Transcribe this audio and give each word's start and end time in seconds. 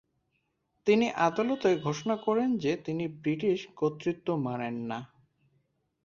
তিনি 0.87 1.07
আদালতে 1.19 1.69
ঘোষণা 1.83 2.15
করেন 2.17 2.49
যে 2.57 2.71
তিনি 2.85 3.05
ব্রিটিশ 3.21 3.59
কর্তৃত্ব 3.75 4.27
মানেন 4.37 4.75
না। 4.83 4.99